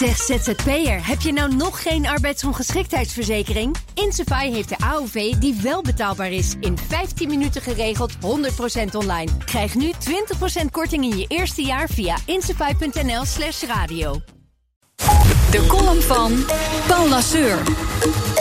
[0.00, 3.76] Zeg ZZP'er, heb je nou nog geen arbeidsongeschiktheidsverzekering?
[3.94, 6.54] Insafai heeft de AOV die wel betaalbaar is.
[6.60, 8.16] In 15 minuten geregeld, 100%
[8.92, 9.30] online.
[9.44, 9.92] Krijg nu
[10.62, 14.20] 20% korting in je eerste jaar via insafai.nl slash radio.
[15.50, 16.44] De column van
[16.86, 17.62] Paul Lasseur.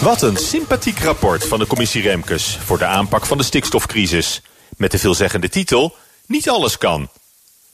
[0.00, 2.56] Wat een sympathiek rapport van de commissie Remkes...
[2.56, 4.42] voor de aanpak van de stikstofcrisis.
[4.76, 5.94] Met de veelzeggende titel...
[6.26, 7.08] Niet alles kan.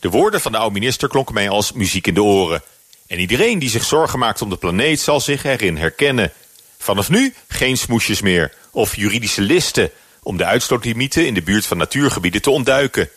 [0.00, 2.62] De woorden van de oud-minister klonken mij als muziek in de oren...
[3.06, 6.32] En iedereen die zich zorgen maakt om de planeet zal zich erin herkennen.
[6.78, 9.90] Vanaf nu geen smoesjes meer of juridische listen
[10.22, 13.10] om de uitstootlimieten in de buurt van natuurgebieden te ontduiken.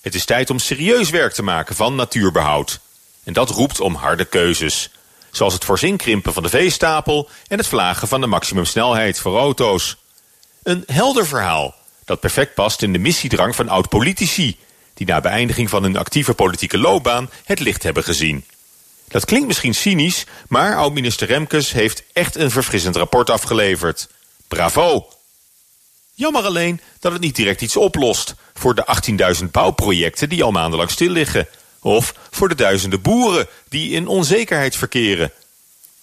[0.00, 2.80] Het is tijd om serieus werk te maken van natuurbehoud.
[3.24, 4.90] En dat roept om harde keuzes.
[5.30, 9.96] Zoals het voorzien krimpen van de veestapel en het vlagen van de maximumsnelheid voor auto's.
[10.62, 11.74] Een helder verhaal
[12.04, 14.58] dat perfect past in de missiedrang van oud-politici...
[14.94, 18.44] die na beëindiging van hun actieve politieke loopbaan het licht hebben gezien.
[19.08, 24.08] Dat klinkt misschien cynisch, maar oud-minister Remkes heeft echt een verfrissend rapport afgeleverd.
[24.48, 25.08] Bravo!
[26.14, 28.86] Jammer alleen dat het niet direct iets oplost voor de
[29.40, 31.48] 18.000 bouwprojecten die al maandenlang stil liggen.
[31.80, 35.32] Of voor de duizenden boeren die in onzekerheid verkeren.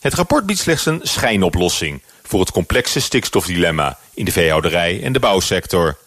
[0.00, 5.18] Het rapport biedt slechts een schijnoplossing voor het complexe stikstofdilemma in de veehouderij en de
[5.18, 5.98] bouwsector.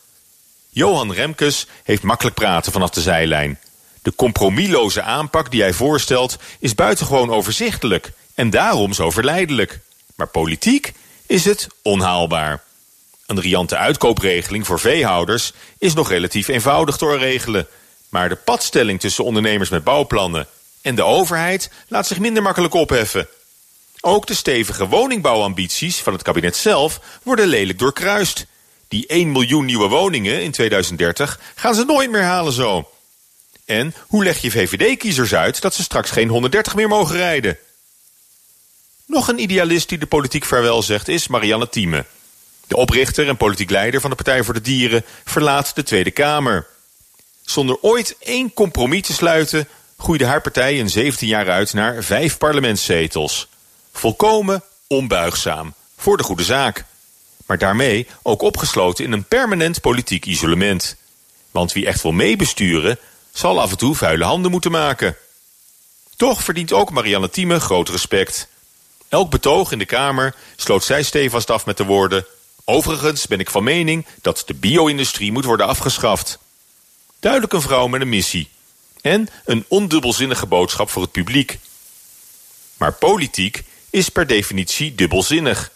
[0.70, 3.60] Johan Remkes heeft makkelijk praten vanaf de zijlijn.
[4.02, 9.80] De compromisloze aanpak die hij voorstelt is buitengewoon overzichtelijk en daarom zo verleidelijk.
[10.16, 10.94] Maar politiek
[11.26, 12.64] is het onhaalbaar.
[13.26, 17.68] Een riante uitkoopregeling voor veehouders is nog relatief eenvoudig te regelen.
[18.10, 20.48] Maar de padstelling tussen ondernemers met bouwplannen
[20.82, 23.28] en de overheid laat zich minder makkelijk opheffen.
[24.02, 28.46] Ook de stevige woningbouwambities van het kabinet zelf worden lelijk doorkruist.
[28.88, 32.90] Die 1 miljoen nieuwe woningen in 2030 gaan ze nooit meer halen zo.
[33.66, 37.58] En hoe leg je VVD-kiezers uit dat ze straks geen 130 meer mogen rijden?
[39.06, 42.06] Nog een idealist die de politiek vaarwel zegt is Marianne Thieme.
[42.68, 46.68] De oprichter en politiek leider van de Partij voor de Dieren verlaat de Tweede Kamer.
[47.41, 52.38] Zonder ooit één compromis te sluiten groeide haar partij in 17 jaar uit naar vijf
[52.38, 53.47] parlementszetels.
[53.94, 56.86] Volkomen onbuigzaam, voor de goede zaak.
[57.46, 60.96] Maar daarmee ook opgesloten in een permanent politiek isolement.
[61.52, 63.00] Want wie echt wil meebesturen,
[63.31, 65.18] zal af en toe vuile handen moeten maken.
[66.16, 68.47] Toch verdient ook Marianne Thieme groot respect.
[69.09, 72.25] Elk betoog in de Kamer sloot zij stevast af met de woorden...
[72.66, 76.40] Overigens ben ik van mening dat de bio-industrie moet worden afgeschaft.
[77.19, 78.50] Duidelijk een vrouw met een missie.
[79.02, 81.59] En een ondubbelzinnige boodschap voor het publiek.
[82.78, 85.72] Maar politiek is per definitie dubbelzinnig.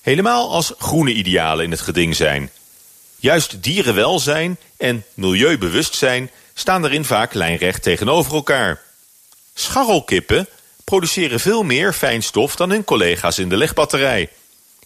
[0.00, 2.50] Helemaal als groene idealen in het geding zijn.
[3.24, 8.82] Juist dierenwelzijn en milieubewustzijn staan daarin vaak lijnrecht tegenover elkaar.
[9.54, 10.48] Scharrelkippen
[10.84, 14.28] produceren veel meer fijnstof dan hun collega's in de legbatterij.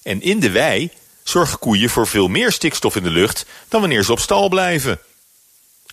[0.03, 0.91] En in de wei
[1.23, 5.01] zorgen koeien voor veel meer stikstof in de lucht dan wanneer ze op stal blijven.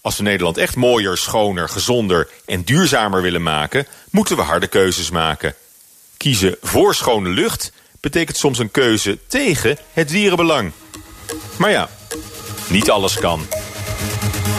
[0.01, 5.09] Als we Nederland echt mooier, schoner, gezonder en duurzamer willen maken, moeten we harde keuzes
[5.09, 5.55] maken.
[6.17, 10.71] Kiezen voor schone lucht betekent soms een keuze tegen het dierenbelang.
[11.57, 11.89] Maar ja,
[12.69, 13.41] niet alles kan.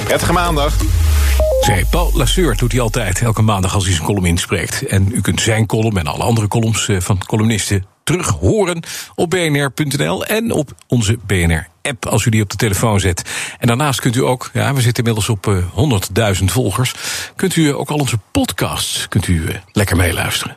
[0.05, 0.75] Prettige maandag.
[1.61, 4.87] Zij Paul Lasseur doet hij altijd, elke maandag als hij zijn column inspreekt.
[4.87, 8.83] En u kunt zijn column en alle andere columns eh, van columnisten terug horen
[9.15, 13.23] op bnr.nl en op onze BNR-app als u die op de telefoon zet.
[13.59, 16.95] En daarnaast kunt u ook, ja, we zitten inmiddels op uh, eh, 100.000 volgers,
[17.37, 20.57] kunt u ook al onze podcasts kunt u, lekker meeluisteren.